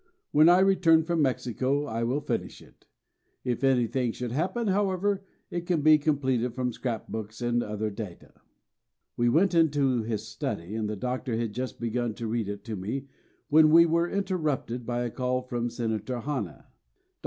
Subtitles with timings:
[0.31, 2.87] When I return from Mexico I will finish it.
[3.43, 8.41] If anything should happen, however, it can be completed from scrapbooks and other data."
[9.15, 12.75] We went into his study and the Doctor had just begun to read it to
[12.75, 13.09] me
[13.49, 16.51] when we were interrupted by a call from Senator Hanna.
[16.55, 16.65] Dr.